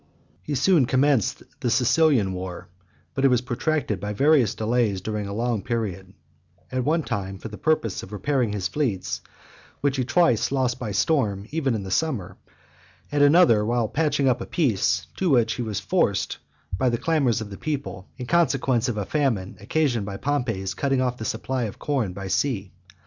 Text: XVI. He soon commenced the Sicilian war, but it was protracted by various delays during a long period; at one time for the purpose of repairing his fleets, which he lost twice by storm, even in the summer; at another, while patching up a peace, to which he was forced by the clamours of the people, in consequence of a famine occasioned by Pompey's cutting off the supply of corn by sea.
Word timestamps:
XVI. 0.05 0.41
He 0.41 0.55
soon 0.55 0.85
commenced 0.87 1.43
the 1.59 1.69
Sicilian 1.69 2.33
war, 2.33 2.69
but 3.13 3.23
it 3.23 3.27
was 3.27 3.41
protracted 3.41 3.99
by 3.99 4.13
various 4.13 4.55
delays 4.55 4.99
during 4.99 5.27
a 5.27 5.31
long 5.31 5.61
period; 5.61 6.15
at 6.71 6.83
one 6.83 7.03
time 7.03 7.37
for 7.37 7.49
the 7.49 7.57
purpose 7.59 8.01
of 8.01 8.11
repairing 8.11 8.51
his 8.51 8.67
fleets, 8.67 9.21
which 9.81 9.97
he 9.97 10.03
lost 10.03 10.49
twice 10.49 10.73
by 10.73 10.89
storm, 10.91 11.45
even 11.51 11.75
in 11.75 11.83
the 11.83 11.91
summer; 11.91 12.35
at 13.11 13.21
another, 13.21 13.63
while 13.63 13.87
patching 13.87 14.27
up 14.27 14.41
a 14.41 14.47
peace, 14.47 15.05
to 15.17 15.29
which 15.29 15.53
he 15.53 15.61
was 15.61 15.79
forced 15.79 16.39
by 16.75 16.89
the 16.89 16.97
clamours 16.97 17.39
of 17.39 17.51
the 17.51 17.57
people, 17.59 18.09
in 18.17 18.25
consequence 18.25 18.89
of 18.89 18.97
a 18.97 19.05
famine 19.05 19.55
occasioned 19.59 20.07
by 20.07 20.17
Pompey's 20.17 20.73
cutting 20.73 20.99
off 20.99 21.17
the 21.17 21.25
supply 21.25 21.65
of 21.65 21.77
corn 21.77 22.11
by 22.11 22.27
sea. 22.27 22.71